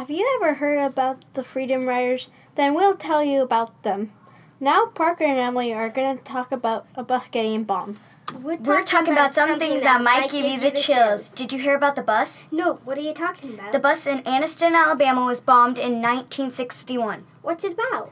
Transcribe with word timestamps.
Have 0.00 0.10
you 0.10 0.40
ever 0.40 0.54
heard 0.54 0.78
about 0.78 1.22
the 1.34 1.44
Freedom 1.44 1.84
Riders? 1.84 2.30
Then 2.54 2.72
we'll 2.72 2.96
tell 2.96 3.22
you 3.22 3.42
about 3.42 3.82
them. 3.82 4.12
Now, 4.58 4.86
Parker 4.86 5.24
and 5.24 5.38
Emily 5.38 5.74
are 5.74 5.90
going 5.90 6.16
to 6.16 6.24
talk 6.24 6.50
about 6.50 6.86
a 6.94 7.02
bus 7.02 7.28
getting 7.28 7.64
bombed. 7.64 8.00
We're 8.32 8.56
talking, 8.56 8.64
We're 8.64 8.82
talking 8.82 9.12
about, 9.12 9.34
some 9.34 9.58
things 9.58 9.82
that 9.82 10.00
might 10.02 10.30
give 10.30 10.46
you 10.46 10.58
the 10.58 10.70
chills. 10.70 11.28
Did 11.28 11.52
you 11.52 11.58
hear 11.58 11.76
about 11.76 11.96
the 11.96 12.02
bus? 12.02 12.46
No, 12.50 12.80
what 12.82 12.96
are 12.96 13.02
you 13.02 13.12
talking 13.12 13.52
about? 13.52 13.72
The 13.72 13.78
bus 13.78 14.06
in 14.06 14.22
Anniston, 14.22 14.74
Alabama 14.74 15.26
was 15.26 15.42
bombed 15.42 15.78
in 15.78 16.00
1961. 16.00 17.24
What's 17.42 17.62
it 17.62 17.74
about? 17.74 18.10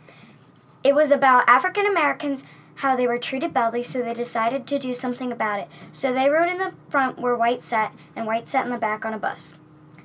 It 0.85 0.95
was 0.95 1.11
about 1.11 1.49
African 1.49 1.87
Americans, 1.87 2.45
how 2.75 2.97
they 2.97 3.07
were 3.07 3.17
treated 3.17 3.55
badly, 3.55 3.83
so 3.83 4.03
they 4.03 4.13
decided 4.13 4.67
to 4.67 4.79
do 4.79 4.93
something 4.93 5.33
about 5.33 5.61
it. 5.61 5.69
So 5.91 6.13
they 6.13 6.29
rode 6.29 6.51
in 6.51 6.59
the 6.59 6.75
front 6.91 7.19
where 7.19 7.35
white 7.35 7.63
sat, 7.63 7.95
and 8.15 8.27
white 8.27 8.47
sat 8.47 8.67
in 8.67 8.73
the 8.73 8.77
back 8.77 9.07
on 9.07 9.15
a 9.15 9.19
bus. 9.19 9.55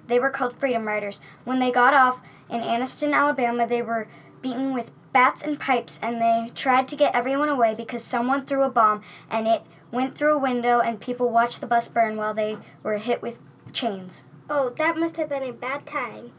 They 0.08 0.20
were 0.20 0.30
called 0.30 0.54
Freedom 0.54 0.86
Riders. 0.86 1.20
When 1.44 1.60
they 1.60 1.72
got 1.72 1.94
off 1.94 2.22
in 2.50 2.62
Anniston, 2.62 3.14
Alabama, 3.14 3.68
they 3.68 3.82
were 3.82 4.08
beaten 4.42 4.74
with 4.74 4.92
bats 5.14 5.44
and 5.44 5.60
pipes, 5.60 6.00
and 6.02 6.22
they 6.22 6.52
tried 6.54 6.88
to 6.90 6.96
get 6.96 7.16
everyone 7.16 7.50
away 7.50 7.76
because 7.76 8.04
someone 8.04 8.46
threw 8.46 8.64
a 8.64 8.70
bomb 8.70 9.02
and 9.30 9.48
it 9.48 9.62
went 9.92 10.18
through 10.18 10.34
a 10.34 10.40
window, 10.40 10.80
and 10.80 11.00
people 11.00 11.30
watched 11.30 11.62
the 11.62 11.68
bus 11.68 11.88
burn 11.88 12.18
while 12.18 12.34
they 12.34 12.58
were 12.82 12.98
hit 12.98 13.22
with 13.22 13.38
chains. 13.72 14.24
Oh, 14.50 14.72
that 14.72 14.98
must 14.98 15.18
have 15.18 15.30
been 15.30 15.44
a 15.44 15.54
bad 15.54 15.86
time. 15.86 16.32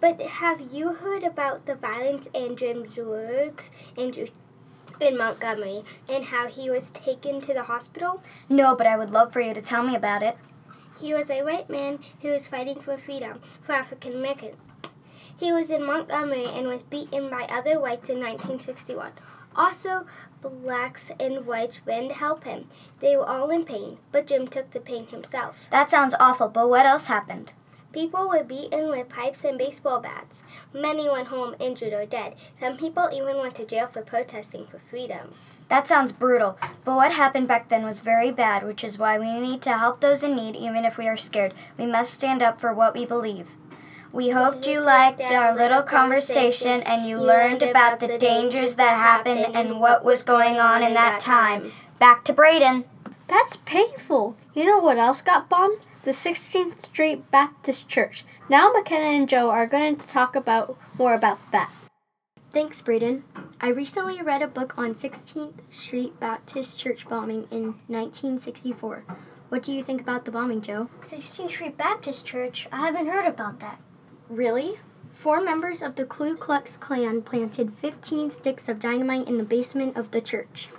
But 0.00 0.20
have 0.20 0.72
you 0.72 0.94
heard 0.94 1.24
about 1.24 1.66
the 1.66 1.74
violence 1.74 2.28
in 2.32 2.56
Jim 2.56 2.84
Zwerg's 2.84 3.70
in, 3.96 4.14
in 5.00 5.18
Montgomery 5.18 5.82
and 6.08 6.26
how 6.26 6.46
he 6.48 6.70
was 6.70 6.90
taken 6.90 7.40
to 7.42 7.52
the 7.52 7.64
hospital? 7.64 8.22
No, 8.48 8.74
but 8.74 8.86
I 8.86 8.96
would 8.96 9.10
love 9.10 9.32
for 9.32 9.40
you 9.40 9.52
to 9.52 9.60
tell 9.60 9.82
me 9.82 9.94
about 9.94 10.22
it. 10.22 10.38
He 11.00 11.14
was 11.14 11.30
a 11.30 11.42
white 11.42 11.70
man 11.70 11.98
who 12.20 12.28
was 12.28 12.46
fighting 12.46 12.78
for 12.78 12.98
freedom 12.98 13.40
for 13.62 13.72
African 13.72 14.12
Americans. 14.12 14.56
He 15.38 15.50
was 15.52 15.70
in 15.70 15.82
Montgomery 15.82 16.44
and 16.44 16.66
was 16.66 16.82
beaten 16.82 17.30
by 17.30 17.44
other 17.44 17.80
whites 17.80 18.10
in 18.10 18.18
1961. 18.18 19.12
Also, 19.56 20.06
blacks 20.42 21.10
and 21.18 21.46
whites 21.46 21.80
ran 21.86 22.08
to 22.08 22.14
help 22.14 22.44
him. 22.44 22.68
They 23.00 23.16
were 23.16 23.26
all 23.26 23.48
in 23.50 23.64
pain, 23.64 23.96
but 24.12 24.26
Jim 24.26 24.46
took 24.46 24.70
the 24.72 24.80
pain 24.80 25.06
himself. 25.06 25.66
That 25.70 25.88
sounds 25.88 26.14
awful, 26.20 26.48
but 26.48 26.68
what 26.68 26.84
else 26.84 27.06
happened? 27.06 27.54
People 27.92 28.28
were 28.28 28.44
beaten 28.44 28.88
with 28.88 29.08
pipes 29.08 29.42
and 29.42 29.58
baseball 29.58 30.00
bats. 30.00 30.44
Many 30.72 31.10
went 31.10 31.26
home 31.26 31.56
injured 31.58 31.92
or 31.92 32.06
dead. 32.06 32.36
Some 32.54 32.76
people 32.76 33.08
even 33.12 33.38
went 33.38 33.56
to 33.56 33.66
jail 33.66 33.88
for 33.88 34.02
protesting 34.02 34.66
for 34.66 34.78
freedom. 34.78 35.30
That 35.68 35.88
sounds 35.88 36.12
brutal, 36.12 36.56
but 36.84 36.94
what 36.94 37.12
happened 37.12 37.48
back 37.48 37.68
then 37.68 37.84
was 37.84 37.98
very 37.98 38.30
bad, 38.30 38.64
which 38.64 38.84
is 38.84 38.98
why 38.98 39.18
we 39.18 39.40
need 39.40 39.60
to 39.62 39.76
help 39.76 40.00
those 40.00 40.22
in 40.22 40.36
need 40.36 40.54
even 40.54 40.84
if 40.84 40.98
we 40.98 41.08
are 41.08 41.16
scared. 41.16 41.52
We 41.76 41.86
must 41.86 42.14
stand 42.14 42.42
up 42.42 42.60
for 42.60 42.72
what 42.72 42.94
we 42.94 43.04
believe. 43.06 43.50
We 44.12 44.30
hoped 44.30 44.66
you 44.68 44.80
liked 44.80 45.20
our 45.20 45.54
little 45.54 45.82
conversation 45.82 46.82
and 46.82 47.08
you 47.08 47.18
learned 47.18 47.62
about 47.62 47.98
the 47.98 48.18
dangers 48.18 48.76
that 48.76 48.96
happened 48.96 49.54
and 49.54 49.80
what 49.80 50.04
was 50.04 50.22
going 50.22 50.58
on 50.58 50.82
in 50.82 50.94
that 50.94 51.20
time. 51.20 51.72
Back 51.98 52.24
to 52.24 52.32
Braden. 52.32 52.84
That's 53.28 53.56
painful. 53.56 54.36
You 54.54 54.64
know 54.64 54.78
what 54.78 54.98
else 54.98 55.22
got 55.22 55.48
bombed? 55.48 55.78
The 56.02 56.12
16th 56.12 56.80
Street 56.80 57.30
Baptist 57.30 57.86
Church. 57.90 58.24
Now 58.48 58.72
McKenna 58.72 59.18
and 59.18 59.28
Joe 59.28 59.50
are 59.50 59.66
going 59.66 59.96
to 59.96 60.08
talk 60.08 60.34
about 60.34 60.78
more 60.96 61.12
about 61.12 61.38
that. 61.52 61.70
Thanks, 62.50 62.80
Braden. 62.80 63.22
I 63.60 63.68
recently 63.68 64.22
read 64.22 64.40
a 64.40 64.48
book 64.48 64.78
on 64.78 64.94
16th 64.94 65.60
Street 65.70 66.18
Baptist 66.18 66.80
Church 66.80 67.06
bombing 67.06 67.46
in 67.50 67.74
1964. 67.86 69.04
What 69.50 69.62
do 69.62 69.72
you 69.72 69.82
think 69.82 70.00
about 70.00 70.24
the 70.24 70.30
bombing, 70.30 70.62
Joe? 70.62 70.88
16th 71.02 71.50
Street 71.50 71.76
Baptist 71.76 72.24
Church? 72.24 72.66
I 72.72 72.78
haven't 72.78 73.06
heard 73.06 73.26
about 73.26 73.60
that. 73.60 73.78
Really? 74.30 74.78
Four 75.12 75.42
members 75.42 75.82
of 75.82 75.96
the 75.96 76.06
Ku 76.06 76.34
Klux 76.34 76.78
Klan 76.78 77.20
planted 77.20 77.74
15 77.74 78.30
sticks 78.30 78.70
of 78.70 78.80
dynamite 78.80 79.28
in 79.28 79.36
the 79.36 79.44
basement 79.44 79.98
of 79.98 80.12
the 80.12 80.22
church. 80.22 80.70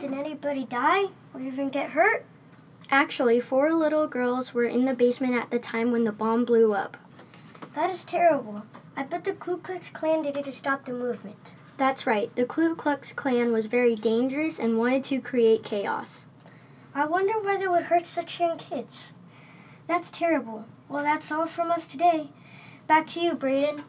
Did 0.00 0.12
anybody 0.12 0.64
die 0.64 1.04
or 1.32 1.40
even 1.40 1.68
get 1.68 1.90
hurt? 1.90 2.24
Actually, 2.92 3.38
four 3.38 3.72
little 3.72 4.08
girls 4.08 4.52
were 4.52 4.64
in 4.64 4.84
the 4.84 4.94
basement 4.94 5.34
at 5.34 5.50
the 5.50 5.60
time 5.60 5.92
when 5.92 6.02
the 6.02 6.10
bomb 6.10 6.44
blew 6.44 6.74
up. 6.74 6.96
That 7.74 7.88
is 7.88 8.04
terrible. 8.04 8.64
I 8.96 9.04
bet 9.04 9.22
the 9.22 9.32
Ku 9.32 9.58
Klux 9.58 9.90
Klan 9.90 10.22
did 10.22 10.36
it 10.36 10.44
to 10.46 10.52
stop 10.52 10.84
the 10.84 10.92
movement. 10.92 11.52
That's 11.76 12.04
right. 12.04 12.34
The 12.34 12.44
Ku 12.44 12.74
Klux 12.74 13.12
Klan 13.12 13.52
was 13.52 13.66
very 13.66 13.94
dangerous 13.94 14.58
and 14.58 14.76
wanted 14.76 15.04
to 15.04 15.20
create 15.20 15.62
chaos. 15.62 16.26
I 16.92 17.06
wonder 17.06 17.34
why 17.34 17.56
they 17.56 17.68
would 17.68 17.84
hurt 17.84 18.06
such 18.06 18.40
young 18.40 18.58
kids. 18.58 19.12
That's 19.86 20.10
terrible. 20.10 20.66
Well, 20.88 21.04
that's 21.04 21.30
all 21.30 21.46
from 21.46 21.70
us 21.70 21.86
today. 21.86 22.30
Back 22.88 23.06
to 23.08 23.20
you, 23.20 23.34
Braden. 23.34 23.84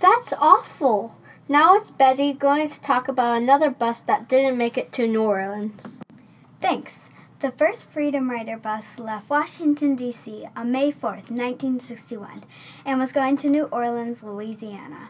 That's 0.00 0.32
awful. 0.32 1.18
Now 1.48 1.76
it's 1.76 1.90
Betty 1.90 2.32
going 2.32 2.70
to 2.70 2.80
talk 2.80 3.08
about 3.08 3.36
another 3.36 3.70
bus 3.70 4.00
that 4.00 4.28
didn't 4.28 4.56
make 4.56 4.78
it 4.78 4.90
to 4.92 5.06
New 5.06 5.22
Orleans. 5.22 5.98
Thanks. 6.62 7.10
The 7.42 7.50
first 7.50 7.90
Freedom 7.90 8.30
Rider 8.30 8.56
bus 8.56 9.00
left 9.00 9.28
Washington, 9.28 9.96
D.C. 9.96 10.46
on 10.54 10.70
May 10.70 10.92
4th, 10.92 11.28
1961, 11.28 12.44
and 12.84 13.00
was 13.00 13.10
going 13.10 13.36
to 13.38 13.50
New 13.50 13.64
Orleans, 13.64 14.22
Louisiana. 14.22 15.08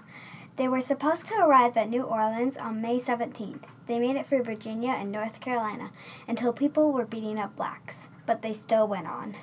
They 0.57 0.67
were 0.67 0.81
supposed 0.81 1.27
to 1.27 1.35
arrive 1.35 1.77
at 1.77 1.91
New 1.91 2.05
Orleans 2.05 2.57
on 2.57 2.81
May 2.81 2.97
17th. 2.97 3.65
They 3.87 3.99
made 3.99 4.17
it 4.17 4.27
through 4.27 4.45
Virginia 4.45 4.93
and 4.93 5.13
North 5.13 5.41
Carolina 5.41 5.91
until 6.27 6.55
people 6.55 6.91
were 6.91 7.05
beating 7.05 7.39
up 7.39 7.55
blacks, 7.55 8.09
but 8.25 8.41
they 8.41 8.55
still 8.55 8.89
went 8.89 9.09
on. 9.09 9.37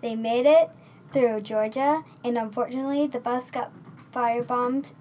They 0.00 0.16
made 0.16 0.46
it 0.46 0.70
through 1.12 1.42
Georgia, 1.42 2.04
and 2.24 2.38
unfortunately, 2.38 3.06
the 3.06 3.20
bus 3.20 3.50
got 3.50 3.70
firebombed 4.14 4.94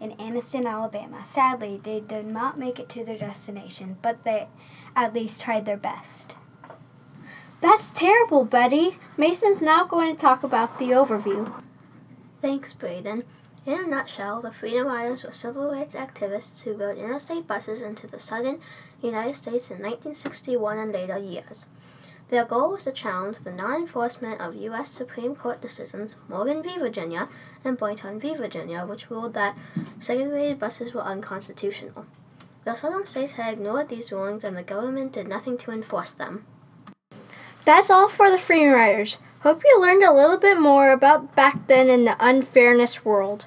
in 0.00 0.12
Anniston, 0.12 0.64
Alabama. 0.64 1.26
Sadly, 1.26 1.78
they 1.82 2.00
did 2.00 2.24
not 2.24 2.58
make 2.58 2.80
it 2.80 2.88
to 2.88 3.04
their 3.04 3.18
destination, 3.18 3.98
but 4.00 4.24
they 4.24 4.48
at 4.96 5.12
least 5.12 5.42
tried 5.42 5.66
their 5.66 5.76
best. 5.76 6.36
That's 7.64 7.88
terrible, 7.88 8.44
Betty. 8.44 8.98
Mason's 9.16 9.62
now 9.62 9.86
going 9.86 10.14
to 10.14 10.20
talk 10.20 10.42
about 10.42 10.78
the 10.78 10.90
overview. 10.90 11.50
Thanks, 12.42 12.74
Braden. 12.74 13.24
In 13.64 13.84
a 13.84 13.86
nutshell, 13.86 14.42
the 14.42 14.52
Freedom 14.52 14.86
Riders 14.86 15.24
were 15.24 15.32
civil 15.32 15.70
rights 15.70 15.94
activists 15.94 16.64
who 16.64 16.74
rode 16.74 16.98
interstate 16.98 17.46
buses 17.46 17.80
into 17.80 18.06
the 18.06 18.20
southern 18.20 18.60
United 19.00 19.36
States 19.36 19.70
in 19.70 19.78
1961 19.78 20.76
and 20.76 20.92
later 20.92 21.16
years. 21.16 21.64
Their 22.28 22.44
goal 22.44 22.72
was 22.72 22.84
to 22.84 22.92
challenge 22.92 23.38
the 23.38 23.50
non-enforcement 23.50 24.42
of 24.42 24.54
U.S. 24.56 24.90
Supreme 24.90 25.34
Court 25.34 25.62
decisions 25.62 26.16
Morgan 26.28 26.62
v. 26.62 26.78
Virginia 26.78 27.30
and 27.64 27.78
Boynton 27.78 28.20
v. 28.20 28.34
Virginia, 28.34 28.84
which 28.84 29.08
ruled 29.08 29.32
that 29.32 29.56
segregated 29.98 30.60
buses 30.60 30.92
were 30.92 31.00
unconstitutional. 31.00 32.04
The 32.66 32.74
southern 32.74 33.06
states 33.06 33.32
had 33.32 33.54
ignored 33.54 33.88
these 33.88 34.12
rulings 34.12 34.44
and 34.44 34.54
the 34.54 34.62
government 34.62 35.12
did 35.12 35.28
nothing 35.28 35.56
to 35.56 35.70
enforce 35.70 36.12
them. 36.12 36.44
That's 37.64 37.88
all 37.88 38.10
for 38.10 38.30
the 38.30 38.36
Freedom 38.36 38.74
Riders. 38.74 39.16
Hope 39.40 39.62
you 39.64 39.80
learned 39.80 40.02
a 40.02 40.12
little 40.12 40.36
bit 40.36 40.60
more 40.60 40.90
about 40.90 41.34
back 41.34 41.66
then 41.66 41.88
in 41.88 42.04
the 42.04 42.16
unfairness 42.20 43.04
world. 43.06 43.46